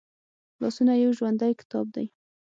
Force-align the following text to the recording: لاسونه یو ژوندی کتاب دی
لاسونه 0.61 0.93
یو 1.03 1.11
ژوندی 1.17 1.53
کتاب 1.61 1.85
دی 1.95 2.05